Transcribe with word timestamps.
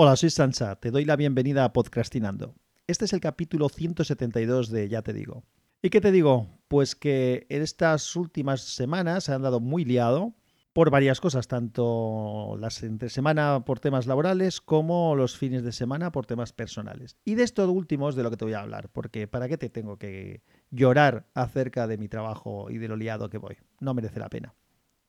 Hola, 0.00 0.14
soy 0.14 0.30
Sancha, 0.30 0.76
te 0.76 0.92
doy 0.92 1.04
la 1.04 1.16
bienvenida 1.16 1.64
a 1.64 1.72
Podcastinando. 1.72 2.54
Este 2.86 3.06
es 3.06 3.12
el 3.12 3.18
capítulo 3.18 3.68
172 3.68 4.70
de 4.70 4.88
Ya 4.88 5.02
te 5.02 5.12
digo. 5.12 5.42
¿Y 5.82 5.90
qué 5.90 6.00
te 6.00 6.12
digo? 6.12 6.46
Pues 6.68 6.94
que 6.94 7.48
en 7.48 7.62
estas 7.62 8.14
últimas 8.14 8.60
semanas 8.60 9.24
se 9.24 9.32
han 9.32 9.42
dado 9.42 9.58
muy 9.58 9.84
liado 9.84 10.36
por 10.72 10.90
varias 10.90 11.20
cosas, 11.20 11.48
tanto 11.48 12.56
las 12.60 12.80
entre 12.84 13.08
semana 13.08 13.64
por 13.64 13.80
temas 13.80 14.06
laborales 14.06 14.60
como 14.60 15.16
los 15.16 15.36
fines 15.36 15.64
de 15.64 15.72
semana 15.72 16.12
por 16.12 16.26
temas 16.26 16.52
personales. 16.52 17.16
Y 17.24 17.34
de 17.34 17.42
esto 17.42 17.68
último 17.68 18.08
es 18.08 18.14
de 18.14 18.22
lo 18.22 18.30
que 18.30 18.36
te 18.36 18.44
voy 18.44 18.54
a 18.54 18.60
hablar, 18.60 18.90
porque 18.90 19.26
¿para 19.26 19.48
qué 19.48 19.58
te 19.58 19.68
tengo 19.68 19.98
que 19.98 20.44
llorar 20.70 21.26
acerca 21.34 21.88
de 21.88 21.98
mi 21.98 22.06
trabajo 22.06 22.70
y 22.70 22.78
de 22.78 22.86
lo 22.86 22.94
liado 22.94 23.30
que 23.30 23.38
voy? 23.38 23.56
No 23.80 23.94
merece 23.94 24.20
la 24.20 24.30
pena. 24.30 24.54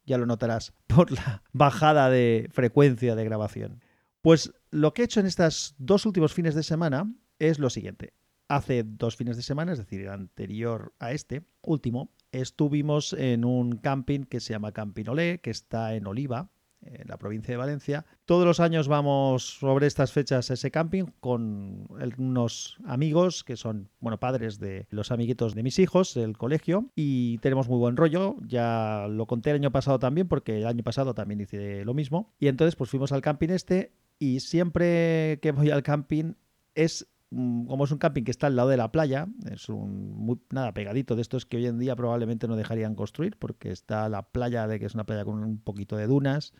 Ya 0.07 0.17
lo 0.17 0.25
notarás 0.25 0.73
por 0.87 1.11
la 1.11 1.43
bajada 1.53 2.09
de 2.09 2.49
frecuencia 2.51 3.13
de 3.13 3.23
grabación. 3.23 3.83
Pues 4.21 4.53
lo 4.69 4.93
que 4.93 5.01
he 5.01 5.05
hecho 5.05 5.19
en 5.19 5.25
estos 5.25 5.75
dos 5.77 6.05
últimos 6.05 6.33
fines 6.33 6.55
de 6.55 6.63
semana 6.63 7.11
es 7.39 7.57
lo 7.59 7.69
siguiente. 7.69 8.13
Hace 8.49 8.83
dos 8.83 9.15
fines 9.15 9.37
de 9.37 9.43
semana, 9.43 9.71
es 9.71 9.77
decir, 9.77 10.01
el 10.01 10.09
anterior 10.09 10.93
a 10.99 11.11
este, 11.11 11.43
último, 11.61 12.11
estuvimos 12.31 13.13
en 13.13 13.45
un 13.45 13.77
camping 13.77 14.23
que 14.23 14.39
se 14.39 14.53
llama 14.53 14.71
Camping 14.71 15.07
Olé, 15.07 15.39
que 15.39 15.51
está 15.51 15.95
en 15.95 16.07
Oliva, 16.07 16.49
en 16.81 17.07
la 17.07 17.17
provincia 17.17 17.53
de 17.53 17.57
Valencia. 17.57 18.05
Todos 18.25 18.45
los 18.45 18.59
años 18.59 18.87
vamos 18.87 19.43
sobre 19.59 19.87
estas 19.87 20.11
fechas 20.11 20.49
a 20.49 20.53
ese 20.53 20.71
camping 20.71 21.05
con 21.19 21.87
unos 22.17 22.77
amigos 22.85 23.43
que 23.43 23.57
son, 23.57 23.89
bueno, 23.99 24.19
padres 24.19 24.59
de 24.59 24.87
los 24.89 25.11
amiguitos 25.11 25.55
de 25.55 25.63
mis 25.63 25.79
hijos 25.79 26.13
del 26.13 26.37
colegio 26.37 26.89
y 26.95 27.37
tenemos 27.39 27.67
muy 27.69 27.77
buen 27.77 27.97
rollo. 27.97 28.35
Ya 28.47 29.07
lo 29.09 29.25
conté 29.25 29.51
el 29.51 29.57
año 29.57 29.71
pasado 29.71 29.99
también 29.99 30.27
porque 30.27 30.57
el 30.57 30.67
año 30.67 30.83
pasado 30.83 31.13
también 31.13 31.41
hice 31.41 31.83
lo 31.85 31.93
mismo. 31.93 32.33
Y 32.39 32.47
entonces 32.47 32.75
pues 32.75 32.89
fuimos 32.89 33.11
al 33.11 33.21
camping 33.21 33.49
este 33.49 33.91
y 34.19 34.41
siempre 34.41 35.39
que 35.41 35.51
voy 35.53 35.71
al 35.71 35.81
camping 35.81 36.33
es 36.75 37.07
mm, 37.31 37.65
como 37.65 37.85
es 37.85 37.91
un 37.91 37.97
camping 37.97 38.23
que 38.23 38.31
está 38.31 38.47
al 38.47 38.55
lado 38.55 38.69
de 38.69 38.77
la 38.77 38.91
playa, 38.91 39.27
es 39.49 39.69
un 39.69 40.11
muy, 40.11 40.39
nada 40.51 40.73
pegadito 40.73 41.15
de 41.15 41.21
estos 41.21 41.45
que 41.45 41.57
hoy 41.57 41.65
en 41.65 41.79
día 41.79 41.95
probablemente 41.95 42.47
no 42.47 42.57
dejarían 42.57 42.95
construir 42.95 43.37
porque 43.37 43.71
está 43.71 44.09
la 44.09 44.23
playa 44.23 44.67
de 44.67 44.79
que 44.79 44.85
es 44.85 44.93
una 44.93 45.05
playa 45.05 45.25
con 45.25 45.43
un 45.43 45.59
poquito 45.59 45.95
de 45.95 46.07
dunas 46.07 46.53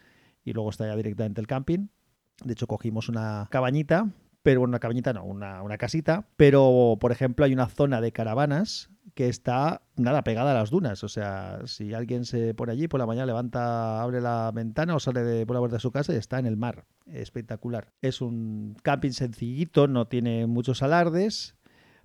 y 0.44 0.54
luego 0.54 0.70
está 0.70 0.88
ya 0.88 0.96
directamente 0.96 1.42
el 1.42 1.48
camping. 1.48 1.88
De 2.44 2.54
hecho 2.54 2.68
cogimos 2.68 3.10
una 3.10 3.50
cabañita, 3.52 4.10
pero 4.42 4.62
una 4.62 4.80
cabañita 4.80 5.12
no, 5.12 5.26
una 5.26 5.78
casita, 5.78 6.30
pero 6.38 6.98
por 7.00 7.12
ejemplo 7.12 7.44
hay 7.44 7.52
una 7.52 7.68
zona 7.68 8.00
de 8.00 8.14
caravanas 8.14 8.90
que 9.14 9.28
está 9.28 9.82
nada 9.96 10.24
pegada 10.24 10.52
a 10.52 10.54
las 10.54 10.70
dunas. 10.70 11.04
O 11.04 11.10
sea, 11.10 11.60
si 11.66 11.94
alguien 11.94 12.26
se 12.26 12.54
pone 12.54 12.72
allí 12.72 12.88
por 12.88 13.00
la 13.00 13.06
mañana, 13.06 13.26
levanta, 13.26 14.02
abre 14.02 14.22
la 14.22 14.52
ventana 14.54 14.96
o 14.96 15.00
sale 15.00 15.24
de, 15.24 15.46
por 15.46 15.56
la 15.56 15.60
puerta 15.60 15.78
de 15.78 15.82
su 15.82 15.92
casa 15.92 16.14
y 16.14 16.18
está 16.18 16.40
en 16.40 16.46
el 16.46 16.58
mar. 16.58 16.86
Espectacular. 17.06 17.92
Es 18.02 18.22
un 18.22 18.76
camping 18.84 19.12
sencillito, 19.12 19.88
no 19.88 20.08
tiene 20.08 20.48
muchos 20.48 20.84
alardes, 20.84 21.56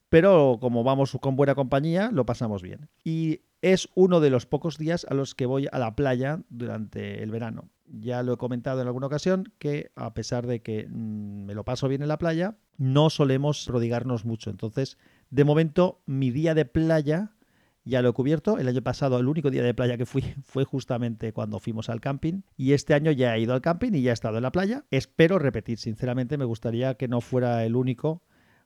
pero 0.09 0.59
como 0.61 0.85
vamos 0.85 1.17
con 1.21 1.37
buena 1.37 1.55
compañía, 1.55 2.11
lo 2.13 2.27
pasamos 2.27 2.63
bien. 2.63 2.89
Y 3.03 3.41
es 3.63 3.89
uno 3.95 4.21
de 4.21 4.31
los 4.31 4.47
pocos 4.47 4.77
días 4.79 5.07
a 5.09 5.15
los 5.15 5.35
que 5.35 5.47
voy 5.47 5.69
a 5.73 5.79
la 5.79 5.97
playa 5.97 6.43
durante 6.51 7.23
el 7.23 7.31
verano. 7.31 7.71
Ya 7.87 8.23
lo 8.23 8.35
he 8.35 8.37
comentado 8.37 8.81
en 8.81 8.87
alguna 8.87 9.07
ocasión 9.07 9.53
que 9.59 9.91
a 9.97 10.15
pesar 10.15 10.47
de 10.47 10.61
que 10.63 10.87
mm, 10.87 11.47
me 11.47 11.55
lo 11.55 11.65
paso 11.65 11.89
bien 11.89 12.03
en 12.03 12.09
la 12.09 12.19
playa, 12.19 12.57
no 12.77 13.11
solemos 13.11 13.65
prodigarnos 13.67 14.25
mucho. 14.25 14.51
Entonces, 14.51 14.99
de 15.35 15.43
momento, 15.43 16.01
mi 16.07 16.31
día 16.31 16.55
de 16.55 16.65
playa 16.65 17.33
ya 17.85 18.03
lo 18.03 18.11
he 18.11 18.13
cubierto. 18.13 18.57
El 18.57 18.69
año 18.69 18.83
pasado, 18.83 19.19
el 19.19 19.27
único 19.27 19.51
día 19.51 19.65
de 19.65 19.75
playa 19.75 19.97
que 19.97 20.07
fui 20.07 20.23
fue 20.45 20.65
justamente 20.65 21.33
cuando 21.33 21.59
fuimos 21.59 21.89
al 21.89 22.01
camping. 22.01 22.43
Y 22.57 22.73
este 22.73 22.95
año 22.95 23.11
ya 23.11 23.35
he 23.35 23.41
ido 23.41 23.53
al 23.53 23.61
camping 23.61 23.95
y 23.95 24.03
ya 24.03 24.13
he 24.13 24.15
estado 24.15 24.37
en 24.37 24.45
la 24.45 24.53
playa. 24.53 24.85
Espero 24.93 25.41
repetir. 25.41 25.79
Sinceramente, 25.79 26.39
me 26.39 26.45
gustaría 26.45 26.95
que 26.95 27.09
no 27.09 27.21
fuera 27.21 27.65
el 27.65 27.75
único 27.75 28.23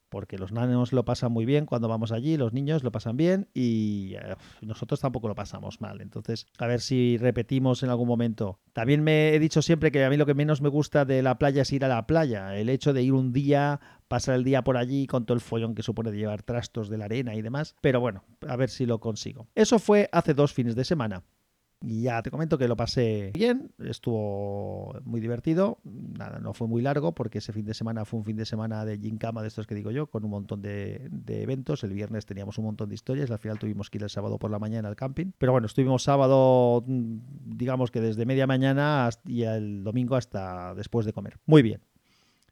porque 0.08 0.38
los 0.38 0.52
nanos 0.52 0.92
lo 0.92 1.04
pasan 1.04 1.32
muy 1.32 1.44
bien 1.44 1.66
cuando 1.66 1.88
vamos 1.88 2.12
allí, 2.12 2.36
los 2.36 2.52
niños 2.52 2.82
lo 2.82 2.92
pasan 2.92 3.16
bien 3.16 3.48
y 3.54 4.14
eh, 4.14 4.36
nosotros 4.62 5.00
tampoco 5.00 5.28
lo 5.28 5.34
pasamos 5.34 5.80
mal. 5.80 6.00
Entonces, 6.00 6.46
a 6.58 6.66
ver 6.66 6.80
si 6.80 7.16
repetimos 7.19 7.82
en 7.82 7.91
algún 7.91 8.08
momento. 8.08 8.60
También 8.72 9.02
me 9.02 9.34
he 9.34 9.38
dicho 9.38 9.62
siempre 9.62 9.91
que 9.91 10.04
a 10.04 10.10
mí 10.10 10.16
lo 10.16 10.26
que 10.26 10.34
menos 10.34 10.60
me 10.60 10.68
gusta 10.68 11.04
de 11.04 11.22
la 11.22 11.38
playa 11.38 11.62
es 11.62 11.72
ir 11.72 11.84
a 11.84 11.88
la 11.88 12.06
playa. 12.06 12.56
El 12.56 12.68
hecho 12.68 12.92
de 12.92 13.02
ir 13.02 13.12
un 13.12 13.32
día, 13.32 13.80
pasar 14.08 14.34
el 14.34 14.44
día 14.44 14.62
por 14.62 14.76
allí 14.76 15.06
con 15.06 15.26
todo 15.26 15.34
el 15.34 15.41
follón 15.41 15.74
que 15.74 15.82
supone 15.82 16.12
llevar 16.12 16.42
trastos 16.42 16.88
de 16.88 16.98
la 16.98 17.06
arena 17.06 17.34
y 17.34 17.42
demás. 17.42 17.74
Pero 17.80 18.00
bueno, 18.00 18.24
a 18.47 18.56
ver 18.56 18.70
si 18.70 18.86
lo 18.86 19.00
consigo. 19.00 19.48
Eso 19.54 19.78
fue 19.78 20.08
hace 20.12 20.34
dos 20.34 20.52
fines 20.52 20.74
de 20.76 20.84
semana. 20.84 21.24
Y 21.81 22.03
ya 22.03 22.22
te 22.22 22.31
comento 22.33 22.59
que 22.59 22.66
lo 22.66 22.77
pasé 22.77 23.31
bien, 23.34 23.71
estuvo 23.78 24.99
muy 25.05 25.21
divertido, 25.21 25.78
nada, 25.84 26.41
no 26.41 26.53
fue 26.53 26.66
muy 26.66 26.83
largo 26.83 27.15
porque 27.15 27.39
ese 27.39 27.53
fin 27.53 27.65
de 27.65 27.75
semana 27.75 28.05
fue 28.05 28.19
un 28.19 28.25
fin 28.25 28.37
de 28.37 28.47
semana 28.47 28.84
de 28.84 28.99
gincama 28.99 29.43
de 29.43 29.49
estos 29.49 29.69
que 29.69 29.77
digo 29.77 29.93
yo, 29.93 30.09
con 30.09 30.25
un 30.25 30.31
montón 30.31 30.61
de, 30.61 31.09
eventos, 31.28 31.84
el 31.84 31.93
viernes 31.93 32.27
teníamos 32.27 32.59
un 32.59 32.65
montón 32.65 32.89
de 32.89 32.97
historias, 32.97 33.31
al 33.31 33.39
final 33.39 33.61
tuvimos 33.61 33.91
que 33.91 33.99
ir 33.99 34.03
el 34.03 34.11
sábado 34.11 34.41
por 34.41 34.50
la 34.50 34.59
mañana 34.59 34.89
al 34.89 34.97
camping, 34.97 35.31
pero 35.39 35.53
bueno, 35.53 35.69
estuvimos 35.69 36.03
sábado, 36.03 36.83
mm, 36.84 37.19
digamos 37.56 37.93
que 37.93 38.00
desde 38.00 38.27
media 38.27 38.49
mañana 38.49 39.09
y 39.25 39.43
el 39.45 39.84
domingo 39.84 40.16
hasta 40.16 40.75
después 40.75 41.06
de 41.06 41.12
comer, 41.12 41.39
muy 41.47 41.62
bien. 41.62 41.81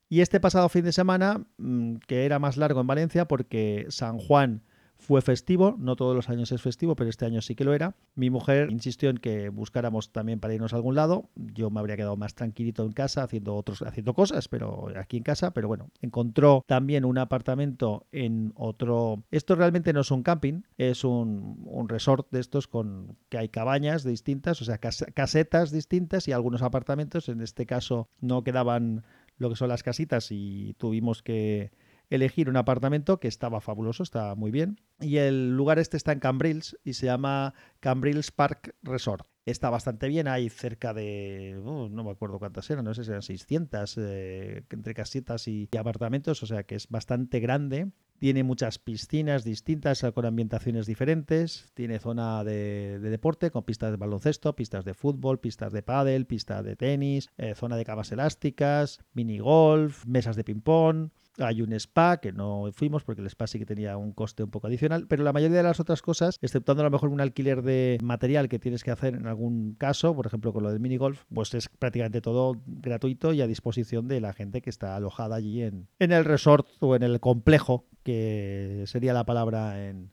Y 0.09 0.21
este 0.21 0.39
pasado 0.39 0.69
fin 0.69 0.85
de 0.85 0.93
semana, 0.93 1.45
mm, 1.59 1.97
que 2.07 2.27
era 2.27 2.39
más 2.39 2.57
largo 2.57 2.81
en 2.81 2.87
Valencia 2.87 3.27
porque 3.27 3.87
San 3.89 4.19
Juan 4.19 4.63
fue 4.99 5.21
festivo, 5.23 5.77
no 5.79 5.97
todos 5.97 6.17
los 6.17 6.29
años 6.29 6.51
es 6.53 6.63
festivo, 6.63 6.97
pero 6.97 7.11
este 7.11 7.27
año 7.27 7.41
sí 7.41 7.55
que 7.55 7.65
lo 7.65 7.75
era. 7.75 7.95
Mi 8.15 8.31
mujer 8.31 8.71
insistió 8.71 9.11
en 9.11 9.19
que 9.19 9.49
buscáramos 9.51 10.11
también 10.11 10.41
para 10.41 10.55
irnos 10.55 10.73
a 10.73 10.77
algún 10.77 10.95
lado. 10.95 11.29
Yo 11.37 11.71
me 11.71 11.81
habría 11.81 11.97
quedado 11.97 12.17
más 12.17 12.35
tranquilito 12.35 12.85
en 12.85 12.93
casa 12.93 13.23
haciendo 13.23 13.55
otros 13.55 13.83
haciendo 13.83 14.15
cosas, 14.15 14.49
pero 14.49 14.89
aquí 14.97 15.19
en 15.19 15.23
casa, 15.23 15.53
pero 15.53 15.69
bueno, 15.69 15.91
encontró 16.01 16.65
también 16.67 17.05
un 17.05 17.19
apartamento 17.19 18.07
en 18.13 18.53
otro 18.57 19.23
Esto 19.31 19.55
realmente 19.55 19.93
no 19.93 20.01
es 20.01 20.11
un 20.11 20.23
camping, 20.23 20.63
es 20.79 21.05
un, 21.05 21.87
resort 21.89 22.29
de 22.33 22.41
estos 22.41 22.67
con 22.67 23.17
que 23.29 23.39
hay 23.39 23.49
cabañas 23.49 24.03
distintas, 24.03 24.61
o 24.61 24.65
sea, 24.65 24.79
casetas 24.79 25.71
distintas 25.71 26.27
y 26.27 26.33
algunos 26.33 26.63
apartamentos, 26.63 27.29
en 27.29 27.43
este 27.43 27.65
caso 27.65 28.09
no 28.21 28.43
quedaban 28.43 29.05
lo 29.39 29.51
que 29.51 29.57
son 29.57 29.69
las 29.69 29.83
casitas 29.83 30.29
y 30.31 30.75
tuvimos 30.79 31.23
que 31.23 31.71
elegir 32.11 32.49
un 32.49 32.57
apartamento 32.57 33.21
que 33.21 33.29
estaba 33.29 33.61
fabuloso, 33.61 34.03
estaba 34.03 34.35
muy 34.35 34.51
bien. 34.51 34.81
Y 35.01 35.17
el 35.17 35.57
lugar 35.57 35.79
este 35.79 35.97
está 35.97 36.13
en 36.13 36.21
Cambrils 36.21 36.79
y 36.85 36.95
se 36.95 37.07
llama 37.07 37.55
Cambrils 37.81 38.31
Park 38.31 38.75
Resort. 38.83 39.27
Está 39.45 39.71
bastante 39.71 40.09
bien, 40.09 40.27
hay 40.27 40.49
cerca 40.49 40.93
de, 40.93 41.57
uh, 41.63 41.89
no 41.89 42.03
me 42.03 42.11
acuerdo 42.11 42.41
cuántas 42.41 42.69
eran, 42.69 42.85
no 42.85 42.95
sé 42.95 43.05
si 43.05 43.11
eran 43.11 43.23
600 43.23 43.97
eh, 43.99 44.65
entre 44.71 44.93
casitas 44.93 45.47
y, 45.47 45.69
apartamentos, 45.79 46.43
o 46.43 46.47
sea 46.47 46.65
que 46.65 46.75
es 46.75 46.89
bastante 46.89 47.39
grande. 47.39 47.93
Tiene 48.19 48.43
muchas 48.43 48.81
piscinas 48.81 49.45
distintas 49.45 50.05
con 50.15 50.25
ambientaciones 50.25 50.87
diferentes. 50.87 51.71
Tiene 51.75 52.01
zona 52.01 52.43
de, 52.43 52.99
deporte 52.99 53.53
con 53.53 53.63
pistas 53.63 53.93
de 53.93 53.99
baloncesto, 53.99 54.57
pistas 54.57 54.85
de 54.85 54.95
fútbol, 54.95 55.39
pistas 55.39 55.73
de 55.73 55.83
pádel, 55.83 56.27
pistas 56.27 56.65
de 56.65 56.75
tenis, 56.75 57.31
eh, 57.37 57.55
zona 57.55 57.77
de 57.77 57.85
camas 57.85 58.11
elásticas, 58.11 59.01
mini 59.13 59.39
golf, 59.39 60.07
mesas 60.07 60.35
de 60.35 60.45
ping-pong. 60.45 61.11
Hay 61.39 61.63
un 61.63 61.73
spa 61.73 62.19
que 62.19 62.33
no 62.33 62.71
fuimos 62.73 63.05
porque 63.05 63.21
el 63.21 63.27
spa 63.27 63.47
sí 63.47 63.59
que 63.59 63.67
tenía 63.67 63.97
un 63.97 64.13
coste 64.13 64.43
un 64.43 64.51
poco 64.51 64.67
adicional, 64.67 65.07
pero 65.07 65.25
la 65.25 65.33
mayoría 65.33 65.59
de 65.59 65.63
las 65.63 65.81
otras 65.81 66.03
cosas, 66.03 66.39
exceptuando 66.41 66.83
a 66.83 66.85
lo 66.85 66.91
mejor 66.91 67.11
un 67.11 67.21
alquiler 67.21 67.63
de 67.63 67.99
material 68.03 68.49
que 68.49 68.59
tienes 68.59 68.85
que 68.85 68.91
hacer 68.91 69.15
en 69.15 69.27
algún 69.27 69.75
caso, 69.75 70.15
por 70.15 70.27
ejemplo 70.27 70.53
con 70.53 70.63
lo 70.63 70.71
del 70.71 70.81
mini 70.81 70.97
golf, 70.97 71.25
pues 71.33 71.55
es 71.55 71.69
prácticamente 71.69 72.21
todo 72.21 72.61
gratuito 72.67 73.33
y 73.33 73.41
a 73.41 73.47
disposición 73.47 74.09
de 74.09 74.21
la 74.21 74.33
gente 74.33 74.63
que 74.63 74.71
está 74.71 74.97
alojada 74.97 75.37
allí 75.37 75.63
en, 75.63 75.89
el 75.99 76.25
resort 76.25 76.67
o 76.81 76.97
en 76.97 77.03
el 77.03 77.21
complejo, 77.21 77.87
que 78.03 78.85
sería 78.87 79.13
la 79.13 79.27
palabra 79.27 79.89
en 79.89 80.11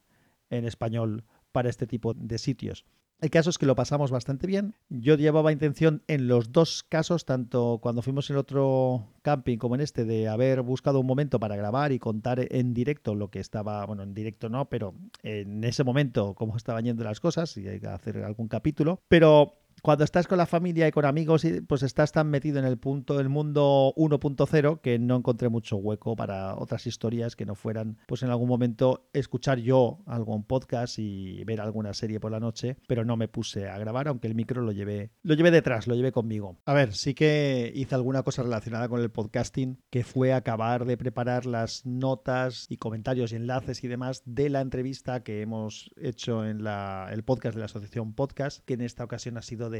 español 0.50 1.24
para 1.54 1.70
este 1.70 1.88
tipo 1.88 2.14
de 2.14 2.38
sitios. 2.38 2.86
El 3.24 3.30
caso 3.30 3.50
es 3.50 3.58
que 3.58 3.66
lo 3.66 3.74
pasamos 3.74 4.12
bastante 4.12 4.48
bien. 4.48 4.76
Yo 4.90 5.16
llevaba 5.16 5.54
intención 5.54 6.04
en 6.08 6.28
los 6.28 6.52
dos 6.52 6.84
casos, 6.84 7.24
tanto 7.24 7.80
cuando 7.82 8.02
fuimos 8.02 8.30
en 8.30 8.36
otro 8.36 9.08
camping 9.22 9.58
como 9.58 9.76
en 9.76 9.82
este, 9.82 10.04
de 10.04 10.28
haber 10.28 10.62
buscado 10.62 11.00
un 11.00 11.08
momento 11.08 11.40
para 11.40 11.56
grabar 11.56 11.94
y 11.94 12.00
contar 12.00 12.46
en 12.54 12.74
directo 12.74 13.16
lo 13.16 13.30
que 13.30 13.40
estaba, 13.40 13.86
bueno, 13.86 14.04
en 14.04 14.14
directo 14.14 14.50
no, 14.50 14.66
pero 14.68 14.94
en 15.22 15.64
ese 15.64 15.86
momento 15.86 16.34
cómo 16.34 16.58
estaban 16.58 16.84
yendo 16.84 17.06
las 17.06 17.22
cosas 17.22 17.56
y 17.56 17.66
hacer 17.86 18.26
algún 18.26 18.50
capítulo. 18.50 19.00
Pero 19.08 19.54
cuando 19.84 20.06
estás 20.06 20.28
con 20.28 20.38
la 20.38 20.46
familia 20.46 20.88
y 20.88 20.92
con 20.92 21.04
amigos, 21.04 21.46
pues 21.68 21.84
estás 21.84 22.14
tan 22.14 22.30
metido 22.30 22.58
en 22.58 22.64
el 22.64 22.78
punto, 22.78 23.20
el 23.20 23.28
mundo 23.28 23.94
1.0 23.98 24.80
que 24.80 24.98
no 24.98 25.18
encontré 25.18 25.50
mucho 25.50 25.76
hueco 25.76 26.16
para 26.16 26.56
otras 26.56 26.88
historias 26.88 27.36
que 27.36 27.46
no 27.46 27.54
fueran, 27.54 27.98
pues 28.08 28.24
en 28.24 28.30
algún 28.30 28.48
momento 28.48 29.10
escuchar 29.12 29.60
yo 29.60 30.00
algún 30.06 30.46
podcast 30.46 31.00
y 31.00 31.44
ver 31.44 31.60
alguna 31.60 31.94
serie 31.94 32.22
por 32.22 32.32
la 32.32 32.40
noche, 32.40 32.78
pero 32.88 33.04
no 33.04 33.18
me 33.18 33.28
puse 33.28 33.68
a 33.68 33.78
grabar, 33.78 34.08
aunque 34.08 34.28
el 34.28 34.36
micro 34.36 34.62
lo 34.62 34.72
llevé, 34.72 35.12
lo 35.22 35.34
llevé 35.34 35.52
detrás, 35.52 35.86
lo 35.86 35.96
llevé 35.96 36.14
conmigo. 36.14 36.62
A 36.66 36.74
ver, 36.74 36.94
sí 36.94 37.14
que 37.14 37.70
hice 37.76 37.94
alguna 37.94 38.24
cosa 38.24 38.42
relacionada 38.42 38.88
con 38.88 39.02
el 39.02 39.12
podcasting, 39.12 39.82
que 39.90 40.06
fue 40.06 40.32
acabar 40.32 40.86
de 40.86 40.96
preparar 40.96 41.46
las 41.46 41.86
notas 41.86 42.68
y 42.70 42.78
comentarios 42.78 43.34
y 43.34 43.36
enlaces 43.36 43.84
y 43.84 43.90
demás 43.90 44.24
de 44.26 44.50
la 44.50 44.62
entrevista 44.62 45.24
que 45.24 45.42
hemos 45.42 45.92
hecho 45.98 46.46
en 46.46 46.64
la, 46.64 47.10
el 47.12 47.24
podcast 47.24 47.56
de 47.56 47.60
la 47.60 47.66
asociación 47.66 48.14
Podcast, 48.14 48.64
que 48.64 48.76
en 48.76 48.82
esta 48.82 49.04
ocasión 49.04 49.38
ha 49.38 49.42
sido 49.42 49.73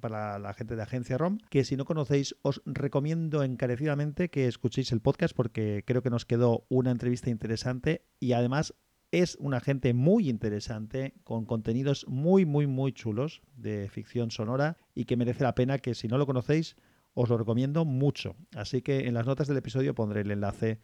para 0.00 0.38
la 0.38 0.54
gente 0.54 0.76
de 0.76 0.82
Agencia 0.82 1.18
ROM, 1.18 1.38
que 1.50 1.64
si 1.64 1.76
no 1.76 1.84
conocéis 1.84 2.36
os 2.42 2.62
recomiendo 2.64 3.42
encarecidamente 3.42 4.28
que 4.28 4.46
escuchéis 4.46 4.92
el 4.92 5.00
podcast 5.00 5.34
porque 5.34 5.84
creo 5.86 6.02
que 6.02 6.10
nos 6.10 6.24
quedó 6.24 6.66
una 6.68 6.90
entrevista 6.90 7.30
interesante 7.30 8.04
y 8.20 8.32
además 8.32 8.74
es 9.12 9.36
una 9.40 9.60
gente 9.60 9.94
muy 9.94 10.28
interesante, 10.28 11.14
con 11.24 11.44
contenidos 11.44 12.06
muy, 12.08 12.44
muy, 12.44 12.66
muy 12.66 12.92
chulos 12.92 13.42
de 13.56 13.88
ficción 13.88 14.30
sonora 14.30 14.76
y 14.94 15.04
que 15.04 15.16
merece 15.16 15.44
la 15.44 15.54
pena 15.54 15.78
que 15.78 15.94
si 15.94 16.08
no 16.08 16.18
lo 16.18 16.26
conocéis, 16.26 16.76
os 17.14 17.28
lo 17.28 17.38
recomiendo 17.38 17.84
mucho. 17.84 18.36
Así 18.54 18.82
que 18.82 19.06
en 19.06 19.14
las 19.14 19.26
notas 19.26 19.48
del 19.48 19.56
episodio 19.56 19.94
pondré 19.94 20.20
el 20.22 20.30
enlace 20.30 20.80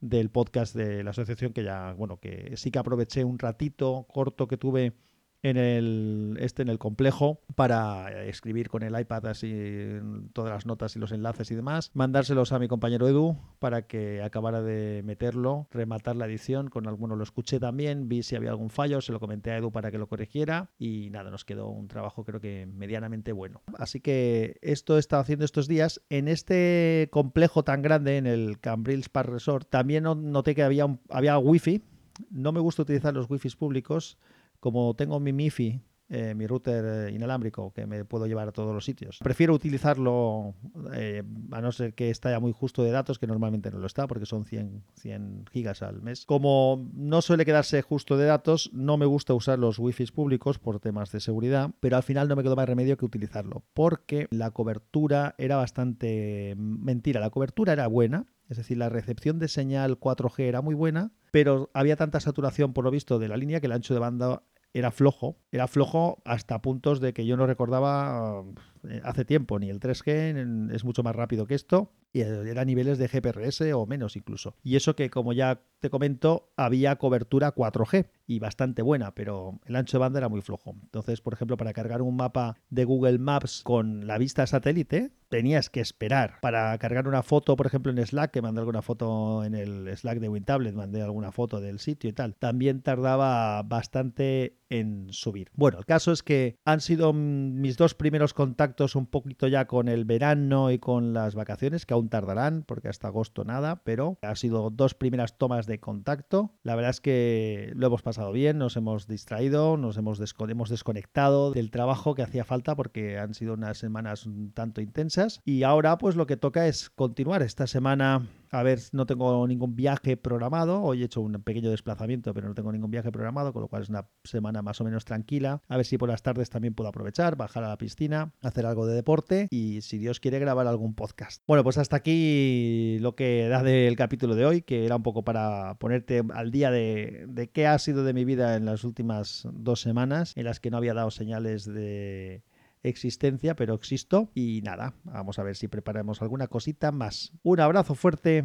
del 0.00 0.30
podcast 0.30 0.74
de 0.74 1.04
la 1.04 1.10
asociación 1.10 1.52
que 1.52 1.62
ya, 1.62 1.92
bueno, 1.92 2.18
que 2.18 2.54
sí 2.56 2.70
que 2.70 2.78
aproveché 2.78 3.24
un 3.24 3.38
ratito 3.38 4.06
corto 4.08 4.48
que 4.48 4.56
tuve 4.56 4.94
en 5.42 5.56
el 5.56 6.36
este 6.40 6.62
en 6.62 6.68
el 6.68 6.78
complejo 6.78 7.40
para 7.54 8.24
escribir 8.24 8.68
con 8.68 8.82
el 8.82 8.98
iPad 8.98 9.26
así 9.26 9.98
todas 10.32 10.52
las 10.52 10.66
notas 10.66 10.96
y 10.96 10.98
los 10.98 11.12
enlaces 11.12 11.50
y 11.50 11.54
demás, 11.54 11.90
mandárselos 11.94 12.52
a 12.52 12.58
mi 12.58 12.68
compañero 12.68 13.08
Edu 13.08 13.36
para 13.58 13.86
que 13.86 14.22
acabara 14.22 14.62
de 14.62 15.02
meterlo, 15.04 15.68
rematar 15.70 16.16
la 16.16 16.26
edición, 16.26 16.68
con 16.68 16.86
alguno 16.86 17.16
lo 17.16 17.22
escuché 17.22 17.58
también, 17.58 18.08
vi 18.08 18.22
si 18.22 18.36
había 18.36 18.50
algún 18.50 18.70
fallo, 18.70 19.00
se 19.00 19.12
lo 19.12 19.20
comenté 19.20 19.50
a 19.50 19.58
Edu 19.58 19.72
para 19.72 19.90
que 19.90 19.98
lo 19.98 20.08
corrigiera 20.08 20.70
y 20.78 21.08
nada, 21.10 21.30
nos 21.30 21.44
quedó 21.44 21.68
un 21.68 21.88
trabajo 21.88 22.24
creo 22.24 22.40
que 22.40 22.66
medianamente 22.66 23.32
bueno. 23.32 23.62
Así 23.78 24.00
que 24.00 24.58
esto 24.62 24.96
he 24.96 25.00
estado 25.00 25.22
haciendo 25.22 25.44
estos 25.44 25.68
días. 25.68 26.02
En 26.10 26.28
este 26.28 27.08
complejo 27.10 27.64
tan 27.64 27.82
grande 27.82 28.16
en 28.18 28.26
el 28.26 28.60
Cambrils 28.60 29.08
Park 29.08 29.30
Resort, 29.30 29.68
también 29.70 30.04
noté 30.04 30.54
que 30.54 30.62
había 30.62 30.86
había 31.08 31.38
wifi, 31.38 31.82
no 32.30 32.52
me 32.52 32.60
gusta 32.60 32.82
utilizar 32.82 33.14
los 33.14 33.30
wifis 33.30 33.56
públicos 33.56 34.18
como 34.60 34.94
tengo 34.94 35.20
mi 35.20 35.32
MIFI, 35.32 35.80
eh, 36.10 36.34
mi 36.34 36.46
router 36.46 36.84
eh, 37.08 37.12
inalámbrico 37.12 37.72
que 37.72 37.86
me 37.86 38.04
puedo 38.04 38.26
llevar 38.26 38.48
a 38.48 38.52
todos 38.52 38.74
los 38.74 38.84
sitios. 38.84 39.20
Prefiero 39.22 39.54
utilizarlo, 39.54 40.54
eh, 40.92 41.22
a 41.52 41.60
no 41.60 41.70
ser 41.70 41.94
que 41.94 42.10
esté 42.10 42.30
ya 42.30 42.40
muy 42.40 42.52
justo 42.52 42.82
de 42.82 42.90
datos, 42.90 43.18
que 43.18 43.28
normalmente 43.28 43.70
no 43.70 43.78
lo 43.78 43.86
está 43.86 44.08
porque 44.08 44.26
son 44.26 44.44
100, 44.44 44.82
100 44.94 45.44
gigas 45.52 45.82
al 45.82 46.02
mes. 46.02 46.26
Como 46.26 46.88
no 46.94 47.22
suele 47.22 47.44
quedarse 47.44 47.80
justo 47.82 48.16
de 48.16 48.26
datos, 48.26 48.70
no 48.72 48.96
me 48.96 49.06
gusta 49.06 49.34
usar 49.34 49.58
los 49.58 49.78
wifi 49.78 50.00
públicos 50.06 50.58
por 50.58 50.80
temas 50.80 51.12
de 51.12 51.20
seguridad, 51.20 51.70
pero 51.78 51.96
al 51.96 52.02
final 52.02 52.28
no 52.28 52.34
me 52.34 52.42
quedó 52.42 52.56
más 52.56 52.68
remedio 52.68 52.96
que 52.96 53.04
utilizarlo 53.04 53.62
porque 53.74 54.26
la 54.30 54.50
cobertura 54.50 55.34
era 55.38 55.56
bastante 55.56 56.54
mentira. 56.56 57.20
La 57.20 57.30
cobertura 57.30 57.72
era 57.72 57.86
buena, 57.86 58.26
es 58.48 58.56
decir, 58.56 58.78
la 58.78 58.88
recepción 58.88 59.38
de 59.38 59.46
señal 59.46 60.00
4G 60.00 60.40
era 60.40 60.62
muy 60.62 60.74
buena, 60.74 61.12
pero 61.30 61.70
había 61.74 61.96
tanta 61.96 62.18
saturación, 62.18 62.72
por 62.72 62.84
lo 62.84 62.90
visto, 62.90 63.18
de 63.18 63.28
la 63.28 63.36
línea 63.36 63.60
que 63.60 63.66
el 63.66 63.72
ancho 63.72 63.94
de 63.94 64.00
banda 64.00 64.42
era 64.72 64.90
flojo, 64.90 65.38
era 65.50 65.66
flojo 65.66 66.22
hasta 66.24 66.62
puntos 66.62 67.00
de 67.00 67.12
que 67.12 67.26
yo 67.26 67.36
no 67.36 67.46
recordaba 67.46 68.44
eh, 68.88 69.00
hace 69.04 69.24
tiempo, 69.24 69.58
ni 69.58 69.68
el 69.68 69.80
3G 69.80 70.72
es 70.74 70.84
mucho 70.84 71.02
más 71.02 71.16
rápido 71.16 71.46
que 71.46 71.54
esto, 71.54 71.92
y 72.12 72.20
era 72.20 72.64
niveles 72.64 72.98
de 72.98 73.08
GPRS 73.08 73.60
o 73.72 73.86
menos 73.86 74.16
incluso. 74.16 74.56
Y 74.62 74.76
eso 74.76 74.96
que, 74.96 75.10
como 75.10 75.32
ya 75.32 75.62
te 75.80 75.90
comento, 75.90 76.52
había 76.56 76.96
cobertura 76.96 77.54
4G 77.54 78.08
y 78.26 78.38
bastante 78.38 78.82
buena, 78.82 79.14
pero 79.14 79.60
el 79.66 79.76
ancho 79.76 79.98
de 79.98 80.00
banda 80.00 80.18
era 80.18 80.28
muy 80.28 80.40
flojo. 80.40 80.74
Entonces, 80.82 81.20
por 81.20 81.34
ejemplo, 81.34 81.56
para 81.56 81.72
cargar 81.72 82.02
un 82.02 82.16
mapa 82.16 82.56
de 82.68 82.84
Google 82.84 83.18
Maps 83.18 83.62
con 83.64 84.06
la 84.06 84.18
vista 84.18 84.46
satélite, 84.46 85.12
tenías 85.30 85.70
que 85.70 85.80
esperar. 85.80 86.38
Para 86.42 86.76
cargar 86.78 87.08
una 87.08 87.22
foto, 87.22 87.56
por 87.56 87.66
ejemplo, 87.66 87.90
en 87.90 88.04
Slack, 88.04 88.30
que 88.30 88.42
mandé 88.42 88.60
alguna 88.60 88.82
foto 88.82 89.44
en 89.44 89.54
el 89.54 89.96
Slack 89.96 90.18
de 90.18 90.28
WinTablet, 90.28 90.74
mandé 90.74 91.00
alguna 91.00 91.32
foto 91.32 91.60
del 91.60 91.78
sitio 91.78 92.10
y 92.10 92.12
tal, 92.12 92.34
también 92.34 92.82
tardaba 92.82 93.62
bastante 93.62 94.60
en 94.70 95.08
subir. 95.12 95.50
Bueno, 95.54 95.78
el 95.78 95.84
caso 95.84 96.12
es 96.12 96.22
que 96.22 96.56
han 96.64 96.80
sido 96.80 97.12
mis 97.12 97.76
dos 97.76 97.94
primeros 97.94 98.34
contactos 98.34 98.94
un 98.94 99.06
poquito 99.06 99.48
ya 99.48 99.66
con 99.66 99.88
el 99.88 100.04
verano 100.04 100.70
y 100.70 100.78
con 100.78 101.12
las 101.12 101.34
vacaciones, 101.34 101.86
que 101.86 101.94
aún 101.94 102.08
tardarán, 102.08 102.64
porque 102.66 102.88
hasta 102.88 103.08
agosto 103.08 103.44
nada, 103.44 103.82
pero 103.84 104.18
han 104.22 104.36
sido 104.36 104.70
dos 104.70 104.94
primeras 104.94 105.36
tomas 105.36 105.66
de 105.66 105.80
contacto. 105.80 106.52
La 106.62 106.76
verdad 106.76 106.90
es 106.90 107.00
que 107.00 107.72
lo 107.74 107.88
hemos 107.88 108.02
pasado 108.02 108.32
bien, 108.32 108.58
nos 108.58 108.76
hemos 108.76 109.06
distraído, 109.06 109.76
nos 109.76 109.96
hemos, 109.96 110.18
desconectado 110.18 111.50
del 111.52 111.70
trabajo 111.70 112.14
que 112.14 112.22
hacía 112.22 112.44
falta 112.44 112.76
porque 112.76 113.18
han 113.18 113.34
sido 113.34 113.54
unas 113.54 113.78
semanas 113.78 114.26
un 114.26 114.52
tanto 114.52 114.80
intensas. 114.80 115.19
Y 115.44 115.62
ahora 115.62 115.98
pues 115.98 116.16
lo 116.16 116.26
que 116.26 116.36
toca 116.36 116.66
es 116.66 116.90
continuar 116.90 117.42
esta 117.42 117.66
semana 117.66 118.28
a 118.52 118.64
ver, 118.64 118.80
no 118.92 119.06
tengo 119.06 119.46
ningún 119.46 119.76
viaje 119.76 120.16
programado. 120.16 120.82
Hoy 120.82 121.02
he 121.02 121.04
hecho 121.04 121.20
un 121.20 121.40
pequeño 121.42 121.70
desplazamiento, 121.70 122.34
pero 122.34 122.48
no 122.48 122.54
tengo 122.54 122.72
ningún 122.72 122.90
viaje 122.90 123.12
programado, 123.12 123.52
con 123.52 123.62
lo 123.62 123.68
cual 123.68 123.82
es 123.82 123.88
una 123.88 124.08
semana 124.24 124.60
más 124.60 124.80
o 124.80 124.84
menos 124.84 125.04
tranquila. 125.04 125.62
A 125.68 125.76
ver 125.76 125.86
si 125.86 125.98
por 125.98 126.08
las 126.08 126.22
tardes 126.22 126.50
también 126.50 126.74
puedo 126.74 126.88
aprovechar, 126.88 127.36
bajar 127.36 127.62
a 127.62 127.68
la 127.68 127.78
piscina, 127.78 128.32
hacer 128.42 128.66
algo 128.66 128.86
de 128.86 128.94
deporte 128.94 129.46
y 129.50 129.82
si 129.82 129.98
Dios 129.98 130.18
quiere 130.18 130.40
grabar 130.40 130.66
algún 130.66 130.94
podcast. 130.94 131.42
Bueno, 131.46 131.62
pues 131.62 131.78
hasta 131.78 131.96
aquí 131.96 132.98
lo 133.00 133.14
que 133.14 133.46
da 133.48 133.62
del 133.62 133.94
capítulo 133.94 134.34
de 134.34 134.44
hoy, 134.44 134.62
que 134.62 134.84
era 134.84 134.96
un 134.96 135.04
poco 135.04 135.22
para 135.22 135.76
ponerte 135.76 136.24
al 136.34 136.50
día 136.50 136.72
de, 136.72 137.26
de 137.28 137.50
qué 137.50 137.68
ha 137.68 137.78
sido 137.78 138.02
de 138.02 138.14
mi 138.14 138.24
vida 138.24 138.56
en 138.56 138.64
las 138.64 138.82
últimas 138.82 139.46
dos 139.52 139.80
semanas, 139.80 140.32
en 140.36 140.44
las 140.44 140.58
que 140.58 140.70
no 140.70 140.76
había 140.76 140.94
dado 140.94 141.12
señales 141.12 141.66
de 141.66 142.42
existencia, 142.82 143.54
pero 143.54 143.74
existo. 143.74 144.30
Y 144.34 144.62
nada, 144.62 144.94
vamos 145.04 145.38
a 145.38 145.42
ver 145.42 145.56
si 145.56 145.68
preparamos 145.68 146.22
alguna 146.22 146.48
cosita 146.48 146.92
más. 146.92 147.32
Un 147.42 147.60
abrazo 147.60 147.94
fuerte, 147.94 148.44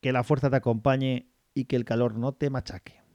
que 0.00 0.12
la 0.12 0.24
fuerza 0.24 0.50
te 0.50 0.56
acompañe 0.56 1.32
y 1.54 1.64
que 1.64 1.76
el 1.76 1.84
calor 1.84 2.16
no 2.16 2.32
te 2.32 2.50
machaque. 2.50 3.00